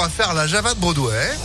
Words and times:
à 0.00 0.08
faire 0.08 0.34
la 0.34 0.46
Java 0.46 0.74
de 0.74 0.80
Broadway. 0.80 1.36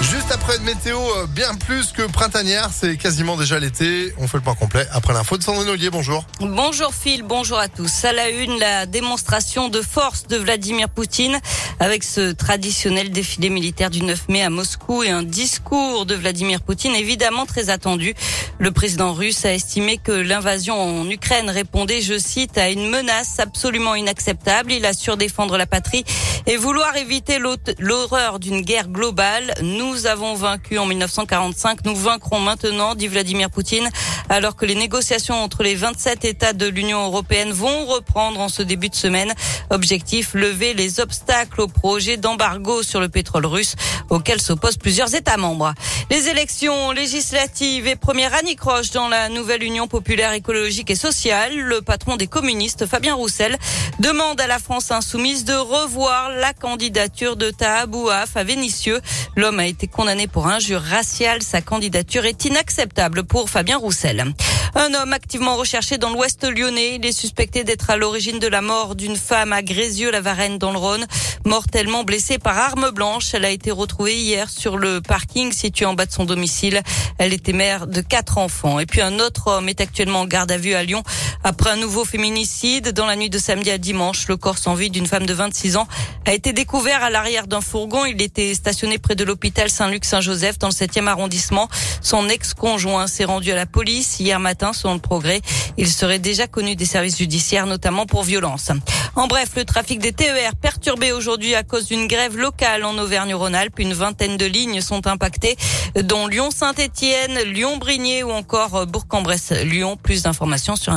Juste 0.00 0.30
après 0.30 0.56
une 0.58 0.62
météo 0.62 0.96
euh, 0.96 1.26
bien 1.26 1.54
plus 1.54 1.90
que 1.90 2.02
printanière, 2.02 2.70
c'est 2.72 2.96
quasiment 2.96 3.36
déjà 3.36 3.58
l'été. 3.58 4.12
On 4.18 4.28
fait 4.28 4.36
le 4.36 4.44
point 4.44 4.54
complet 4.54 4.86
après 4.92 5.12
l'info 5.12 5.36
de 5.36 5.42
Sandrine 5.42 5.68
Ollier. 5.68 5.90
Bonjour. 5.90 6.24
Bonjour 6.38 6.94
Phil, 6.94 7.24
bonjour 7.24 7.58
à 7.58 7.66
tous. 7.66 8.04
À 8.04 8.12
la 8.12 8.28
une, 8.28 8.60
la 8.60 8.86
démonstration 8.86 9.68
de 9.68 9.82
force 9.82 10.28
de 10.28 10.36
Vladimir 10.36 10.88
Poutine 10.88 11.40
avec 11.80 12.04
ce 12.04 12.30
traditionnel 12.30 13.10
défilé 13.10 13.50
militaire 13.50 13.90
du 13.90 14.02
9 14.02 14.28
mai 14.28 14.42
à 14.42 14.50
Moscou 14.50 15.02
et 15.02 15.10
un 15.10 15.24
discours 15.24 16.06
de 16.06 16.14
Vladimir 16.14 16.60
Poutine 16.60 16.94
évidemment 16.94 17.44
très 17.44 17.68
attendu. 17.68 18.14
Le 18.60 18.70
président 18.70 19.12
russe 19.12 19.44
a 19.44 19.52
estimé 19.52 19.98
que 19.98 20.12
l'invasion 20.12 20.80
en 20.80 21.10
Ukraine 21.10 21.50
répondait, 21.50 22.00
je 22.00 22.18
cite, 22.18 22.56
à 22.56 22.70
une 22.70 22.88
menace 22.88 23.40
absolument 23.40 23.96
inacceptable. 23.96 24.72
Il 24.72 24.86
assure 24.86 25.16
défendre 25.16 25.56
la 25.56 25.66
patrie 25.66 26.04
et 26.46 26.56
vouloir 26.56 26.96
éviter 26.96 27.38
l'horreur 27.78 28.38
d'une 28.38 28.62
guerre 28.62 28.88
globale. 28.88 29.54
Nous 29.62 29.87
avons 30.06 30.34
vaincu 30.34 30.78
en 30.78 30.86
1945, 30.86 31.84
nous 31.84 31.96
vaincrons 31.96 32.40
maintenant, 32.40 32.94
dit 32.94 33.08
Vladimir 33.08 33.50
Poutine, 33.50 33.88
alors 34.28 34.56
que 34.56 34.66
les 34.66 34.74
négociations 34.74 35.42
entre 35.42 35.62
les 35.62 35.74
27 35.74 36.24
États 36.24 36.52
de 36.52 36.66
l'Union 36.66 37.04
européenne 37.06 37.52
vont 37.52 37.86
reprendre 37.86 38.40
en 38.40 38.48
ce 38.48 38.62
début 38.62 38.88
de 38.88 38.94
semaine. 38.94 39.32
Objectif, 39.70 40.34
lever 40.34 40.74
les 40.74 41.00
obstacles 41.00 41.60
au 41.60 41.68
projet 41.68 42.16
d'embargo 42.16 42.82
sur 42.82 43.00
le 43.00 43.08
pétrole 43.08 43.46
russe 43.46 43.74
auquel 44.10 44.40
s'opposent 44.40 44.76
plusieurs 44.76 45.14
États 45.14 45.36
membres. 45.36 45.74
Les 46.10 46.28
élections 46.28 46.92
législatives 46.92 47.86
et 47.86 47.96
première 47.96 48.34
année 48.34 48.56
croche 48.56 48.90
dans 48.90 49.08
la 49.08 49.28
nouvelle 49.28 49.62
Union 49.62 49.88
populaire 49.88 50.32
écologique 50.32 50.90
et 50.90 50.94
sociale. 50.94 51.56
Le 51.56 51.82
patron 51.82 52.16
des 52.16 52.26
communistes, 52.26 52.86
Fabien 52.86 53.14
Roussel, 53.14 53.56
demande 53.98 54.40
à 54.40 54.46
la 54.46 54.58
France 54.58 54.90
insoumise 54.90 55.44
de 55.44 55.54
revoir 55.54 56.30
la 56.30 56.52
candidature 56.52 57.36
de 57.36 57.50
Taha 57.50 57.86
à 58.34 58.44
Vénissieux. 58.44 59.00
L'homme 59.36 59.58
a 59.58 59.66
été 59.66 59.86
condamné 59.86 60.26
pour 60.26 60.46
injure 60.46 60.80
raciale. 60.80 61.42
Sa 61.42 61.60
candidature 61.60 62.24
est 62.24 62.44
inacceptable 62.44 63.24
pour 63.24 63.50
Fabien 63.50 63.76
Roussel. 63.78 64.32
Un 64.74 64.94
homme 64.94 65.12
activement 65.12 65.56
recherché 65.56 65.98
dans 65.98 66.10
l'ouest 66.10 66.44
lyonnais. 66.44 66.96
Il 66.96 67.06
est 67.06 67.12
suspecté 67.12 67.64
d'être 67.64 67.90
à 67.90 67.96
l'origine 67.96 68.38
de 68.38 68.46
la 68.46 68.60
mort 68.60 68.94
d'une 68.94 69.16
femme 69.16 69.52
à 69.52 69.62
Grézieux-la-Varenne 69.62 70.58
dans 70.58 70.72
le 70.72 70.78
Rhône. 70.78 71.06
Mortellement 71.44 72.04
blessée 72.04 72.38
par 72.38 72.58
arme 72.58 72.90
blanche. 72.90 73.34
Elle 73.34 73.44
a 73.44 73.50
été 73.50 73.70
retrouvée 73.70 74.16
hier 74.16 74.48
sur 74.50 74.76
le 74.76 75.00
parking 75.00 75.52
situé 75.52 75.86
en 75.86 75.94
bas 75.94 76.06
de 76.06 76.12
son 76.12 76.24
domicile. 76.24 76.82
Elle 77.18 77.32
était 77.32 77.52
mère 77.52 77.86
de 77.86 78.00
quatre 78.00 78.38
enfants. 78.38 78.78
Et 78.78 78.86
puis 78.86 79.00
un 79.00 79.18
autre 79.18 79.48
homme 79.48 79.68
est 79.68 79.80
actuellement 79.80 80.20
en 80.20 80.26
garde 80.26 80.52
à 80.52 80.58
vue 80.58 80.74
à 80.74 80.82
Lyon 80.82 81.02
après 81.44 81.70
un 81.70 81.76
nouveau 81.76 82.04
féminicide. 82.04 82.92
Dans 82.92 83.06
la 83.06 83.16
nuit 83.16 83.30
de 83.30 83.38
samedi 83.38 83.70
à 83.70 83.78
dimanche, 83.78 84.28
le 84.28 84.36
corps 84.36 84.58
sans 84.58 84.74
vie 84.74 84.90
d'une 84.90 85.06
femme 85.06 85.26
de 85.26 85.34
26 85.34 85.76
ans 85.76 85.88
a 86.26 86.32
été 86.32 86.52
découvert 86.52 87.02
à 87.02 87.10
l'arrière 87.10 87.46
d'un 87.46 87.60
fourgon. 87.60 88.04
Il 88.04 88.20
était 88.22 88.54
stationné 88.54 88.98
près 88.98 89.14
de 89.14 89.24
l'hôpital 89.24 89.70
Saint-Luc-Saint-Joseph 89.70 90.58
dans 90.58 90.68
le 90.68 90.72
7e 90.72 91.06
arrondissement. 91.06 91.68
Son 92.00 92.28
ex-conjoint 92.28 93.06
s'est 93.06 93.24
rendu 93.24 93.52
à 93.52 93.56
la 93.56 93.66
police 93.66 94.20
hier 94.20 94.40
matin 94.40 94.72
selon 94.72 94.94
le 94.94 95.00
progrès. 95.00 95.40
Il 95.76 95.88
serait 95.88 96.18
déjà 96.18 96.46
connu 96.46 96.76
des 96.76 96.84
services 96.84 97.18
judiciaires, 97.18 97.66
notamment 97.66 98.06
pour 98.06 98.22
violence. 98.22 98.70
En 99.14 99.26
bref, 99.26 99.50
le 99.56 99.64
trafic 99.64 99.98
des 100.00 100.12
TER 100.12 100.54
perturbé 100.60 101.12
aujourd'hui 101.12 101.54
à 101.54 101.62
cause 101.62 101.86
d'une 101.86 102.06
grève 102.06 102.36
locale 102.36 102.84
en 102.84 102.96
Auvergne-Rhône-Alpes. 102.98 103.78
Une 103.78 103.92
vingtaine 103.92 104.36
de 104.36 104.46
lignes 104.46 104.80
sont 104.80 105.06
impactées, 105.06 105.56
dont 106.02 106.26
Lyon-Saint-Étienne, 106.26 107.38
Lyon-Brigné 107.44 108.22
ou 108.22 108.30
encore 108.30 108.86
Bourg-en-Bresse-Lyon. 108.86 109.96
Plus 109.96 110.22
d'informations 110.22 110.76
sur 110.76 110.92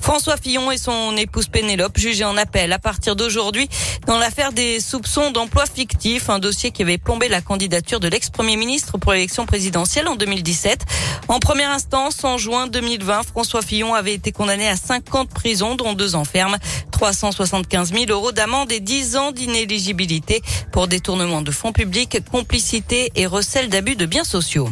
François 0.00 0.36
Fillon 0.36 0.70
et 0.72 0.78
son 0.78 1.16
épouse 1.16 1.48
Pénélope 1.48 1.98
jugés 1.98 2.24
en 2.24 2.36
appel 2.36 2.72
à 2.72 2.78
partir 2.78 3.16
d'aujourd'hui 3.16 3.68
dans 4.06 4.18
l'affaire 4.18 4.52
des 4.52 4.80
soupçons 4.80 5.30
d'emploi 5.30 5.64
fictif, 5.66 6.30
un 6.30 6.38
dossier 6.38 6.70
qui 6.70 6.82
avait 6.82 6.98
plombé 6.98 7.28
la 7.28 7.40
candidature 7.40 8.00
de 8.00 8.08
l'ex-premier 8.08 8.56
ministre 8.56 8.98
pour 8.98 9.12
l'élection 9.12 9.46
présidentielle 9.46 10.08
en 10.08 10.16
2017. 10.16 10.84
En 11.28 11.38
première 11.38 11.70
instance, 11.70 12.24
en 12.24 12.38
juin 12.38 12.66
2020, 12.66 13.22
François 13.22 13.62
Fillon 13.62 13.94
avait 13.94 14.14
été 14.14 14.32
condamné 14.32 14.68
à 14.68 14.76
50 14.76 15.30
prisons, 15.30 15.74
dont 15.76 15.92
deux 15.92 16.14
ans 16.16 16.24
ferme, 16.24 16.56
375 16.90 17.92
000 17.92 18.04
euros 18.08 18.32
d'amende 18.32 18.72
et 18.72 18.80
10 18.80 19.16
ans 19.16 19.32
d'inéligibilité 19.32 20.42
pour 20.72 20.88
détournement 20.88 21.42
de 21.42 21.50
fonds 21.50 21.72
publics, 21.72 22.18
complicité 22.30 23.12
et 23.14 23.26
recel 23.26 23.68
d'abus 23.68 23.96
de 23.96 24.06
biens 24.06 24.24
sociaux. 24.24 24.70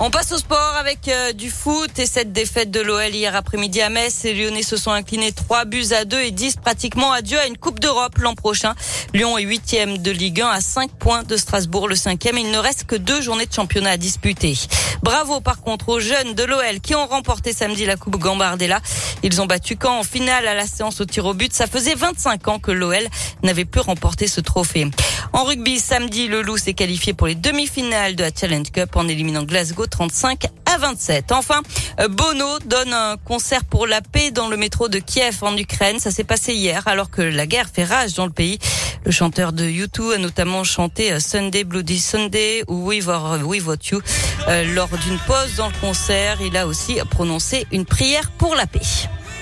On 0.00 0.10
passe 0.10 0.30
au 0.30 0.38
sport 0.38 0.76
avec 0.78 1.08
euh, 1.08 1.32
du 1.32 1.50
foot 1.50 1.98
et 1.98 2.06
cette 2.06 2.32
défaite 2.32 2.70
de 2.70 2.78
l'OL 2.78 3.12
hier 3.12 3.34
après-midi 3.34 3.80
à 3.80 3.88
Metz. 3.88 4.22
Les 4.22 4.32
Lyonnais 4.32 4.62
se 4.62 4.76
sont 4.76 4.92
inclinés 4.92 5.32
3 5.32 5.64
buts 5.64 5.86
à 5.90 6.04
2 6.04 6.20
et 6.20 6.30
10 6.30 6.58
pratiquement 6.58 7.10
adieu 7.10 7.36
à 7.36 7.46
une 7.48 7.58
Coupe 7.58 7.80
d'Europe 7.80 8.16
l'an 8.18 8.36
prochain. 8.36 8.76
Lyon 9.12 9.36
est 9.38 9.42
huitième 9.42 9.98
de 9.98 10.12
Ligue 10.12 10.42
1 10.42 10.50
à 10.50 10.60
5 10.60 10.92
points 10.92 11.24
de 11.24 11.36
Strasbourg, 11.36 11.88
le 11.88 11.96
cinquième. 11.96 12.38
Il 12.38 12.52
ne 12.52 12.58
reste 12.58 12.84
que 12.84 12.94
deux 12.94 13.20
journées 13.20 13.46
de 13.46 13.52
championnat 13.52 13.90
à 13.90 13.96
disputer. 13.96 14.56
Bravo 15.02 15.40
par 15.40 15.62
contre 15.62 15.88
aux 15.88 16.00
jeunes 16.00 16.34
de 16.34 16.44
l'OL 16.44 16.80
qui 16.80 16.94
ont 16.94 17.06
remporté 17.06 17.52
samedi 17.52 17.84
la 17.84 17.96
Coupe 17.96 18.18
Gambardella. 18.18 18.80
Ils 19.24 19.40
ont 19.42 19.46
battu 19.46 19.76
Caen 19.82 19.98
en 19.98 20.04
finale 20.04 20.46
à 20.46 20.54
la 20.54 20.68
séance 20.68 21.00
au 21.00 21.06
tir 21.06 21.26
au 21.26 21.34
but. 21.34 21.52
Ça 21.52 21.66
faisait 21.66 21.96
25 21.96 22.46
ans 22.46 22.58
que 22.60 22.70
l'OL 22.70 23.08
n'avait 23.42 23.64
plus 23.64 23.80
remporté 23.80 24.28
ce 24.28 24.40
trophée. 24.40 24.88
En 25.32 25.42
rugby, 25.42 25.80
samedi, 25.80 26.28
le 26.28 26.42
Loup 26.42 26.56
s'est 26.56 26.72
qualifié 26.72 27.14
pour 27.14 27.26
les 27.26 27.34
demi-finales 27.34 28.14
de 28.14 28.22
la 28.22 28.30
Challenge 28.34 28.70
Cup 28.70 28.94
en 28.94 29.08
éliminant 29.08 29.42
Glasgow 29.42 29.87
35 29.88 30.46
à 30.66 30.78
27. 30.78 31.32
Enfin, 31.32 31.62
Bono 32.10 32.58
donne 32.66 32.92
un 32.92 33.16
concert 33.16 33.64
pour 33.64 33.86
la 33.86 34.00
paix 34.00 34.30
dans 34.30 34.48
le 34.48 34.56
métro 34.56 34.88
de 34.88 34.98
Kiev 34.98 35.38
en 35.42 35.56
Ukraine. 35.56 35.98
Ça 35.98 36.10
s'est 36.10 36.24
passé 36.24 36.54
hier 36.54 36.86
alors 36.86 37.10
que 37.10 37.22
la 37.22 37.46
guerre 37.46 37.68
fait 37.72 37.84
rage 37.84 38.14
dans 38.14 38.26
le 38.26 38.32
pays. 38.32 38.58
Le 39.04 39.10
chanteur 39.10 39.52
de 39.52 39.64
U2 39.64 40.14
a 40.14 40.18
notamment 40.18 40.64
chanté 40.64 41.12
euh, 41.12 41.20
Sunday 41.20 41.64
Bloody 41.64 41.98
Sunday 41.98 42.64
ou 42.68 42.86
We 42.86 43.02
Vote 43.02 43.86
You. 43.86 44.00
Euh, 44.48 44.74
lors 44.74 44.88
d'une 44.88 45.18
pause 45.26 45.56
dans 45.56 45.68
le 45.68 45.80
concert, 45.80 46.38
il 46.42 46.56
a 46.56 46.66
aussi 46.66 46.98
prononcé 47.10 47.66
une 47.72 47.84
prière 47.84 48.30
pour 48.32 48.54
la 48.54 48.66
paix. 48.66 48.80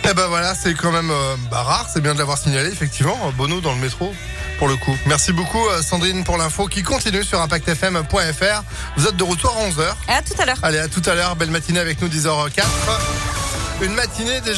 Eh 0.09 0.15
ben 0.15 0.29
voilà, 0.29 0.55
c'est 0.55 0.75
quand 0.75 0.93
même 0.93 1.11
euh, 1.11 1.37
bah, 1.51 1.63
rare, 1.63 1.89
c'est 1.93 2.01
bien 2.01 2.15
de 2.15 2.19
l'avoir 2.19 2.39
signalé, 2.39 2.69
effectivement. 2.69 3.19
Bono 3.37 3.61
dans 3.61 3.75
le 3.75 3.81
métro, 3.81 4.15
pour 4.59 4.69
le 4.69 4.77
coup. 4.77 4.97
Merci 5.07 5.33
beaucoup, 5.33 5.63
Sandrine, 5.83 6.23
pour 6.23 6.37
l'info 6.37 6.67
qui 6.67 6.85
continue 6.85 7.25
sur 7.25 7.41
impactfm.fr. 7.41 8.63
Vous 8.97 9.09
êtes 9.09 9.17
de 9.17 9.25
retour 9.25 9.57
à 9.57 9.69
11h. 9.69 9.95
À 10.07 10.23
tout 10.23 10.41
à 10.41 10.47
l'heure. 10.47 10.59
Allez, 10.63 10.79
à 10.79 10.87
tout 10.87 11.03
à 11.07 11.15
l'heure. 11.15 11.35
Belle 11.35 11.51
matinée 11.51 11.81
avec 11.81 12.01
nous, 12.01 12.09
10h04. 12.09 12.63
Une 13.83 13.95
matinée 13.95 14.41
déjà. 14.43 14.55